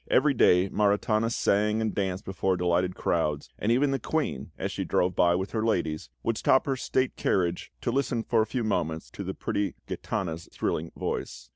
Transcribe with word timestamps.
Every 0.09 0.33
day 0.33 0.67
Maritana 0.69 1.29
sang 1.31 1.79
and 1.79 1.93
danced 1.93 2.25
before 2.25 2.57
delighted 2.57 2.95
crowds; 2.95 3.51
and 3.59 3.71
even 3.71 3.91
the 3.91 3.99
Queen, 3.99 4.49
as 4.57 4.71
she 4.71 4.83
drove 4.83 5.15
by 5.15 5.35
with 5.35 5.51
her 5.51 5.63
ladies, 5.63 6.09
would 6.23 6.39
stop 6.39 6.65
her 6.65 6.75
state 6.75 7.15
carriage 7.15 7.71
to 7.81 7.91
listen 7.91 8.23
for 8.23 8.41
a 8.41 8.47
few 8.47 8.63
moments 8.63 9.11
to 9.11 9.23
the 9.23 9.35
pretty 9.35 9.75
Gitana's 9.87 10.49
thrilling 10.51 10.91
voice. 10.97 11.49